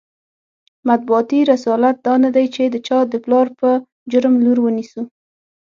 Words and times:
مطبوعاتي 0.89 1.39
رسالت 1.51 1.95
دا 2.05 2.13
نه 2.23 2.29
دی 2.35 2.45
چې 2.55 2.63
د 2.73 2.75
چا 2.87 2.97
د 3.11 3.13
پلار 3.23 3.47
په 3.59 3.69
جرم 4.11 4.35
لور 4.45 4.57
ونیسو. 4.61 5.01